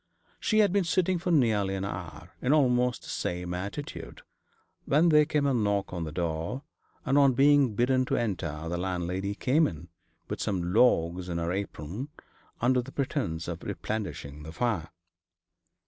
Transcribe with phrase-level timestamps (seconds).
[0.39, 4.23] She had been sitting for nearly an hour in almost the same attitude,
[4.85, 6.63] when there came a knock at the door,
[7.05, 9.89] and, on being bidden to enter, the landlady came in,
[10.27, 12.09] with some logs in her apron,
[12.61, 14.89] under pretence of replenishing the fire.